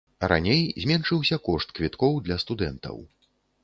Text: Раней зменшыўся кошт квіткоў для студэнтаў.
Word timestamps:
Раней 0.31 0.63
зменшыўся 0.85 1.41
кошт 1.51 1.69
квіткоў 1.79 2.13
для 2.29 2.43
студэнтаў. 2.49 2.95